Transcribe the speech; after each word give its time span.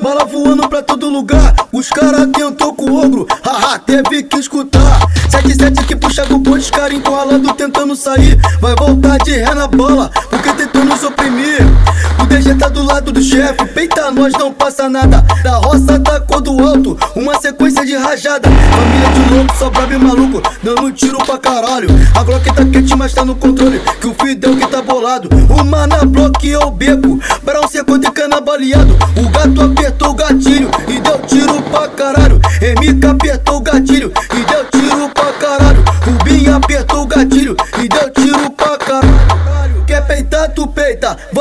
bala 0.00 0.24
voando 0.24 0.68
pra 0.68 0.82
todo 0.82 1.08
lugar. 1.08 1.54
Os 1.72 1.88
cara 1.90 2.26
tentou 2.26 2.74
com 2.74 2.90
o 2.90 3.04
ogro, 3.04 3.26
haha, 3.44 3.78
teve 3.78 4.22
que 4.22 4.38
escutar. 4.38 5.00
77 5.30 5.84
que 5.84 5.96
puxa 5.96 6.26
com 6.26 6.34
o 6.34 6.54
os 6.54 6.70
cara 6.70 6.92
encurralando, 6.92 7.52
tentando 7.54 7.94
sair. 7.94 8.38
Vai 8.60 8.74
voltar 8.74 9.18
de 9.18 9.32
ré 9.32 9.54
na 9.54 9.66
bola, 9.66 10.10
porque 10.28 10.52
tentou 10.52 10.84
nos 10.84 11.02
oprimir. 11.04 11.60
DG 12.40 12.54
tá 12.54 12.68
do 12.68 12.82
lado 12.82 13.12
do 13.12 13.22
chefe, 13.22 13.66
peita 13.66 14.10
nós, 14.10 14.32
não 14.32 14.50
passa 14.50 14.88
nada. 14.88 15.22
Da 15.44 15.56
roça 15.56 15.98
da 15.98 16.20
cor 16.20 16.40
do 16.40 16.58
alto, 16.66 16.98
uma 17.14 17.38
sequência 17.38 17.84
de 17.84 17.94
rajada. 17.94 18.48
Família 18.48 19.10
de 19.10 19.34
louco, 19.34 19.56
só 19.58 19.68
brabo 19.68 19.92
e 19.92 19.98
maluco, 19.98 20.42
dando 20.62 20.90
tiro 20.90 21.18
pra 21.18 21.36
caralho. 21.36 21.90
A 22.14 22.22
Glock 22.22 22.46
tá 22.54 22.64
quente, 22.64 22.96
mas 22.96 23.12
tá 23.12 23.26
no 23.26 23.36
controle, 23.36 23.78
que 24.00 24.06
o 24.06 24.14
Fidel 24.14 24.56
que 24.56 24.66
tá 24.66 24.80
bolado. 24.80 25.28
O 25.50 25.62
mana 25.62 25.98
bloqueou 26.06 26.68
o 26.68 26.70
beco, 26.70 27.20
Brown 27.42 27.68
secou 27.68 27.98
de 27.98 28.10
cana 28.10 28.40
baleado. 28.40 28.96
O 29.18 29.28
gato 29.28 29.60
apertou 29.60 30.10
o 30.10 30.14
gatilho 30.14 30.70
e 30.88 30.98
deu 30.98 31.18
tiro 31.26 31.60
pra 31.64 31.88
caralho. 31.88 32.40
MK 32.62 33.06
apertou 33.06 33.49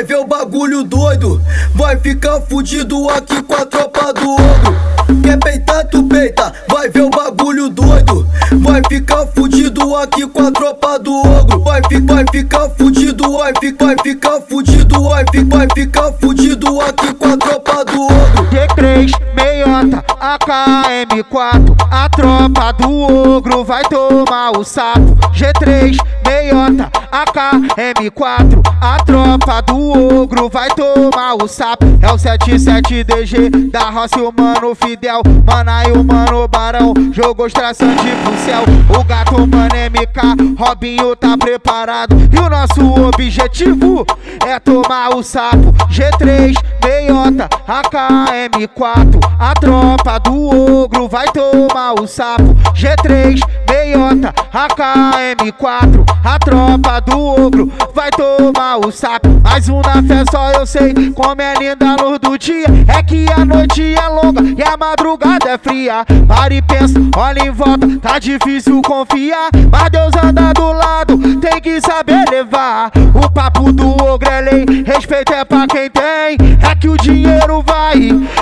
vai 0.00 0.04
ver 0.04 0.16
o 0.16 0.26
bagulho 0.26 0.82
doido. 0.82 1.42
Vai 1.74 1.96
ficar 1.98 2.40
fudido 2.42 3.08
aqui 3.10 3.42
com 3.42 3.54
a 3.54 3.66
tropa 3.66 4.12
do 4.14 4.32
ogro. 4.32 5.20
Quer 5.22 5.38
peitar, 5.38 5.86
tu 5.88 6.02
peita, 6.04 6.52
vai 6.70 6.88
ver 6.88 7.02
o 7.02 7.10
bagulho 7.10 7.68
doido. 7.68 8.26
Vai 8.60 8.80
ficar 8.88 9.26
fudido 9.26 9.94
aqui 9.96 10.26
com 10.26 10.46
a 10.46 10.50
tropa 10.50 10.98
do 10.98 11.14
ogro. 11.14 11.60
Vai, 11.60 11.82
fi, 11.86 12.00
vai 12.00 12.24
ficar 12.32 12.70
fudido, 12.70 13.32
vai, 13.32 13.52
fi, 13.60 13.72
vai 13.72 13.96
ficar 14.02 14.40
fudido, 14.40 15.02
vai, 15.02 15.24
fi, 15.30 15.44
vai 15.44 15.66
ficar 15.74 16.12
fudido 16.12 16.80
aqui 16.80 17.12
com 17.14 17.28
a 17.28 17.36
tropa 17.36 17.84
do 17.84 18.02
ogro. 18.02 18.48
G3, 18.50 19.12
meiota, 19.34 20.04
AKM4 20.30 21.76
A 21.90 22.08
tropa 22.08 22.72
do 22.74 23.00
ogro 23.00 23.64
vai 23.64 23.82
tomar 23.82 24.52
o 24.56 24.62
sapo 24.62 25.16
G3, 25.34 25.96
meiota, 26.24 26.88
AKM4 27.10 28.62
A 28.80 29.02
tropa 29.02 29.60
do 29.62 30.20
ogro 30.20 30.48
vai 30.48 30.68
tomar 30.70 31.34
o 31.34 31.48
sapo 31.48 31.84
É 32.00 32.12
o 32.12 32.16
77DG 32.16 33.70
da 33.72 33.90
roça 33.90 34.18
e 34.18 34.22
o 34.22 34.32
mano 34.36 34.74
Fidel. 34.76 35.22
Mana 35.44 35.82
e 35.88 35.92
o 35.92 36.46
Barão 36.46 36.94
Jogou 37.12 37.46
os 37.46 37.52
traçantes 37.52 38.04
pro 38.22 38.36
céu 38.38 38.62
O 38.96 39.02
gato 39.02 39.34
mano 39.48 39.70
MK 39.90 40.56
Robinho 40.60 41.16
tá 41.16 41.38
preparado. 41.38 42.14
E 42.32 42.38
o 42.38 42.48
nosso 42.48 43.08
objetivo 43.08 44.04
é 44.46 44.58
tomar 44.60 45.14
o 45.16 45.22
sapo 45.22 45.72
G3, 45.90 46.54
meiota, 46.84 47.48
AKM4 47.66 49.20
A 49.38 49.54
tropa 49.54 50.19
do 50.24 50.82
ogro 50.82 51.08
vai 51.08 51.26
tomar 51.28 51.94
o 52.00 52.06
sapo. 52.06 52.54
G3, 52.74 53.40
meiota, 53.68 54.32
AKM4 54.52 56.04
A 56.24 56.38
tropa 56.38 57.00
do 57.00 57.18
ogro 57.18 57.72
vai 57.94 58.10
tomar 58.10 58.78
o 58.78 58.90
sapo. 58.90 59.28
Mais 59.42 59.68
um 59.68 59.80
na 59.80 60.02
fé 60.02 60.24
só 60.30 60.52
eu 60.52 60.66
sei 60.66 60.92
como 61.12 61.40
é 61.40 61.54
linda 61.54 61.92
a 61.92 62.02
luz 62.02 62.18
do 62.18 62.38
dia. 62.38 62.66
É 62.88 63.02
que 63.02 63.26
a 63.32 63.44
noite 63.44 63.94
é 63.94 64.08
longa 64.08 64.42
e 64.42 64.62
a 64.62 64.76
madrugada 64.76 65.50
é 65.50 65.58
fria. 65.58 66.04
Para 66.26 66.54
e 66.54 66.62
pensa, 66.62 67.00
olha 67.16 67.46
em 67.46 67.50
volta, 67.50 67.86
tá 68.00 68.18
difícil 68.18 68.80
confiar. 68.82 69.50
Mas 69.70 69.90
Deus 69.90 70.12
anda 70.22 70.52
do 70.52 70.72
lado, 70.72 71.18
tem 71.40 71.60
que 71.60 71.80
saber 71.80 72.24
levar 72.30 72.90
O 73.14 73.30
papo 73.30 73.72
do 73.72 73.90
ogro 73.90 74.09
é 74.22 74.40
lei, 74.40 74.64
respeito 74.84 75.32
é 75.32 75.44
pra 75.44 75.66
quem 75.66 75.88
tem 75.90 76.36
É 76.68 76.74
que 76.74 76.88
o 76.88 76.96
dinheiro 76.96 77.62
vai 77.62 77.98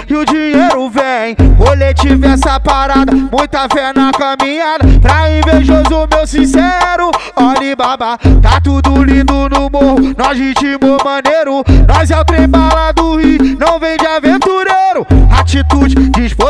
e 0.08 0.14
o 0.16 0.24
dinheiro 0.24 0.88
vem. 0.88 1.36
Coletivo 1.56 2.26
essa 2.26 2.58
parada, 2.58 3.12
muita 3.12 3.68
fé 3.72 3.92
na 3.94 4.10
caminhada 4.12 4.86
Pra 5.00 5.30
invejoso 5.30 6.08
meu 6.10 6.26
sincero, 6.26 7.10
olhe 7.36 7.74
baba 7.76 8.18
Tá 8.40 8.60
tudo 8.62 9.02
lindo 9.02 9.48
no 9.48 9.68
morro, 9.70 10.14
nós 10.16 10.38
ritmo 10.38 10.96
maneiro 11.04 11.62
Nós 11.86 12.10
é 12.10 12.18
o 12.18 12.24
trem 12.24 12.48
bala 12.48 12.92
do 12.92 13.16
Rio, 13.16 13.47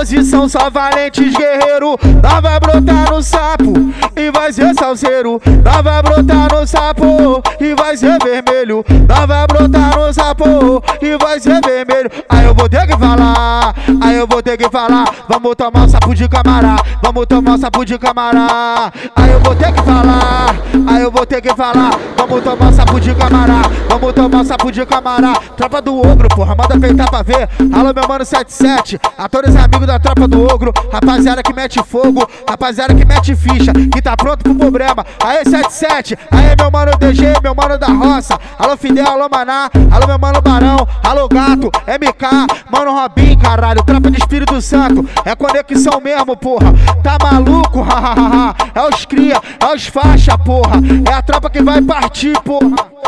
disposição, 0.09 0.49
só 0.49 0.71
valentes 0.71 1.35
guerreiro. 1.35 1.99
Nós 2.23 2.41
vai 2.41 2.59
brotar 2.59 3.11
no 3.11 3.23
sapo 3.23 3.73
e 4.17 4.31
vai 4.31 4.53
ser 4.53 4.75
salseiro. 4.75 5.41
Nós 5.63 5.83
vai 5.83 6.03
brotar 6.03 6.49
no 6.53 6.67
sapo 6.67 7.43
e 7.61 7.75
vai 7.75 7.97
ser 7.97 8.19
vermelho. 8.23 8.85
Nós 9.07 9.27
vai 9.27 9.47
brotar 9.47 9.99
no 9.99 10.13
sapo 10.13 10.83
e 11.01 11.17
vai 11.19 11.39
ser 11.39 11.61
vermelho. 11.61 12.11
Aí 12.29 12.47
eu 12.47 12.55
vou 12.55 12.69
ter 12.69 12.87
que 12.87 12.97
falar, 12.97 13.75
aí 14.01 14.17
eu 14.17 14.27
vou 14.27 14.43
ter 14.43 14.57
que 14.57 14.69
falar. 14.71 15.05
Vamos 15.29 15.55
tomar 15.55 15.85
um 15.85 15.89
sapo 15.89 16.15
de 16.15 16.29
camará, 16.29 16.77
vamos 17.03 17.27
tomar 17.27 17.53
um 17.53 17.59
sapo 17.59 17.85
de 17.85 17.99
camará 17.99 18.93
Aí 19.15 19.33
eu 19.33 19.41
vou 19.41 19.55
ter 19.55 19.73
que 19.73 19.83
falar, 19.83 20.57
aí 20.87 21.03
eu 21.03 21.11
vou 21.11 21.27
ter 21.27 21.41
que 21.41 21.55
falar. 21.55 21.91
Vamos 22.17 22.43
tomar 22.43 22.69
um 22.69 22.73
sapo 22.73 23.01
de 23.01 23.15
camará, 23.15 23.63
vamos 23.89 24.13
tomar 24.13 24.41
um 24.41 24.45
sapo 24.45 24.71
de 24.71 24.85
camará 24.85 25.35
Tropa 25.57 25.81
do 25.83 25.99
ogro, 25.99 26.29
porra, 26.29 26.55
manda 26.55 26.79
peitar 26.79 27.11
pra 27.11 27.23
ver. 27.23 27.49
Alô 27.73 27.93
meu 27.93 28.07
mano 28.07 28.25
77, 28.25 28.99
a 29.17 29.29
todos 29.29 29.51
os 29.51 29.57
amigos 29.57 29.87
da 29.87 29.99
tropa 29.99 30.29
do 30.29 30.43
ogro. 30.45 30.73
Rapaziada 30.93 31.43
que 31.43 31.53
mete 31.53 31.83
fogo, 31.83 32.29
rapaziada 32.49 32.95
que 32.95 33.05
mete 33.05 33.35
ficha 33.35 33.73
Que 33.93 34.01
tá 34.01 34.17
pronto 34.17 34.45
pro 34.45 34.55
problema, 34.55 35.05
aê 35.25 35.45
77 35.45 36.17
Aê 36.31 36.55
meu 36.57 36.71
mano 36.71 36.93
DG, 36.99 37.41
meu 37.43 37.55
mano 37.55 37.79
da 37.79 37.89
roça. 37.89 38.39
Alô 38.59 38.77
Fidel, 38.77 39.07
alô 39.09 39.29
Maná, 39.31 39.71
alô 39.91 40.07
meu 40.07 40.19
mano 40.19 40.41
Barão. 40.41 40.87
Alô 41.03 41.29
Gato, 41.29 41.71
MK, 41.87 42.71
mano 42.71 42.93
Robin, 42.93 43.37
caralho 43.39 43.83
Tropa 43.83 44.11
de 44.11 44.19
Espírito 44.19 44.61
Santo, 44.61 45.09
é 45.25 45.35
conexão 45.35 46.01
mesmo, 46.01 46.37
porra. 46.37 46.73
Tá 47.03 47.17
maluco, 47.21 47.83
hahaha 47.83 48.55
É 48.75 48.95
os 48.95 49.05
cria, 49.05 49.41
é 49.61 49.75
os 49.75 49.87
faixa, 49.87 50.37
porra. 50.39 50.77
É 51.09 51.15
a 51.15 51.23
tropa 51.23 51.51
que 51.51 51.63
vai 51.63 51.83
partir, 51.83 52.39
porra 52.43 52.99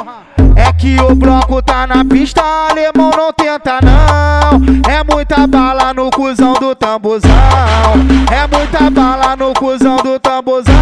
que 0.79 1.01
o 1.01 1.15
bloco 1.15 1.63
tá 1.63 1.87
na 1.87 2.05
pista, 2.05 2.43
alemão 2.43 3.11
não 3.17 3.33
tenta 3.33 3.79
não. 3.83 4.91
É 4.93 5.03
muita 5.05 5.47
bala 5.47 5.93
no 5.95 6.11
cuzão 6.11 6.55
do 6.55 6.75
tambozão. 6.75 7.31
É 8.31 8.47
muita 8.57 8.91
bala 8.91 9.37
no 9.37 9.53
cuzão 9.55 9.97
do 9.97 10.19
tambozão. 10.19 10.75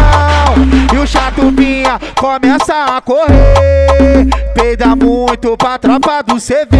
E 0.93 0.97
o 0.97 1.07
chato 1.07 1.51
pinha 1.53 1.99
começa 2.15 2.97
a 2.97 3.01
correr. 3.01 4.27
Peida 4.53 4.95
muito 4.95 5.55
pra 5.57 5.77
tropa 5.77 6.23
do 6.23 6.35
CV. 6.35 6.77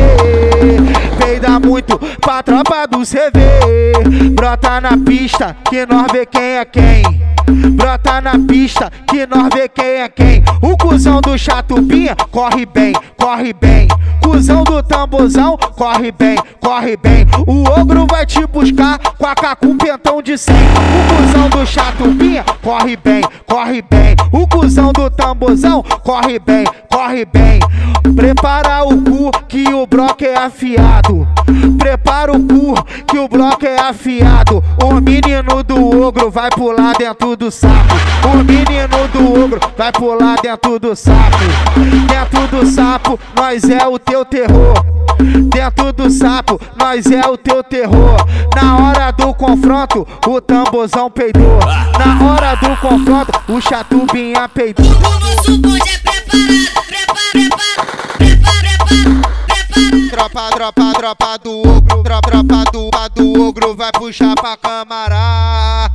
Peida 1.17 1.59
muito 1.59 1.97
pra 2.19 2.43
tropa 2.43 2.87
do 2.87 2.99
CV. 2.99 4.29
Brota 4.31 4.81
na 4.81 4.97
pista 4.97 5.55
que 5.69 5.85
nós 5.85 6.11
vê 6.11 6.25
quem 6.25 6.57
é 6.57 6.65
quem. 6.65 7.28
Brota 7.51 8.21
na 8.21 8.37
pista 8.39 8.91
que 9.07 9.25
nós 9.25 9.49
vê 9.53 9.67
quem 9.67 9.85
é 9.85 10.09
quem. 10.09 10.43
O 10.61 10.77
cuzão 10.77 11.21
do 11.21 11.37
chato 11.37 11.81
pinha 11.83 12.15
corre 12.31 12.65
bem, 12.65 12.93
corre 13.17 13.53
bem. 13.53 13.87
Cusão 14.21 14.63
do 14.63 14.83
tambozão, 14.83 15.57
corre 15.75 16.11
bem, 16.11 16.37
corre 16.61 16.95
bem. 16.97 17.25
O 17.47 17.63
ogro 17.79 18.05
vai 18.09 18.25
te 18.25 18.45
buscar 18.45 18.99
com 18.99 19.25
a 19.25 19.55
com 19.55 19.77
pentão 19.77 20.21
de 20.21 20.37
100. 20.37 20.55
O 20.55 21.15
cuzão 21.15 21.49
do 21.49 21.65
chato 21.65 22.03
pinha, 22.17 22.43
corre 22.61 22.95
bem, 22.95 23.21
corre 23.47 23.81
bem. 23.81 24.15
O 24.31 24.47
cuzão 24.47 24.91
do 24.91 25.09
tambozão, 25.09 25.83
corre 26.03 26.37
bem, 26.39 26.65
corre 26.91 27.25
bem. 27.25 27.59
Prepara 28.15 28.83
o 28.83 29.01
cu 29.01 29.31
que 29.47 29.73
o 29.73 29.85
broco 29.85 30.23
é 30.23 30.35
afiado. 30.35 31.27
Prepara 31.77 32.31
o 32.31 32.39
cu 32.39 32.83
que 33.05 33.17
o 33.17 33.27
bloco 33.27 33.65
é 33.65 33.79
afiado. 33.79 34.63
O 34.83 34.93
menino 34.95 35.63
do 35.63 36.01
ogro 36.01 36.29
vai 36.29 36.49
pular 36.49 36.93
dentro 36.97 37.35
do 37.35 37.51
saco. 37.51 37.95
O 38.25 38.37
menino 38.43 39.07
do 39.13 39.43
ogro 39.43 39.59
vai 39.77 39.91
pular 39.91 40.35
dentro 40.41 40.79
do 40.79 40.95
saco. 40.95 41.39
Dentro 42.07 42.47
do 42.47 42.65
sapo, 42.65 43.19
nós 43.35 43.63
é 43.69 43.85
o 43.87 43.97
teu 43.99 44.25
terror. 44.25 44.73
Dentro 45.53 45.91
do 45.91 46.09
sapo, 46.09 46.59
nós 46.77 47.05
é 47.07 47.21
o 47.27 47.37
teu 47.37 47.63
terror. 47.63 48.17
Na 48.55 48.77
hora 48.77 49.11
do 49.11 49.33
confronto, 49.33 50.07
o 50.27 50.41
tambozão 50.41 51.09
peidou. 51.11 51.59
Na 51.97 52.31
hora 52.31 52.55
do 52.55 52.75
confronto, 52.77 53.31
o 53.49 53.59
chatubinha 53.61 54.47
peidou. 54.47 54.85
O 54.85 55.19
nosso 55.19 55.57
bonde 55.57 55.89
é 55.89 55.97
preparado, 55.97 56.29
prepara, 56.29 56.85
prepara, 56.87 56.87
prepara, 56.87 57.27
prepara, 57.27 57.31
prepara. 57.31 57.68
Tropa, 60.59 60.91
tropa, 60.91 61.37
do 61.37 61.61
ogro, 61.61 62.03
tropa, 62.03 62.19
tropa 62.19 62.65
do, 62.65 62.91
do 63.15 63.47
ogro 63.47 63.75
vai 63.77 63.93
puxar 63.93 64.35
pra 64.35 64.57
câmara. 64.57 65.88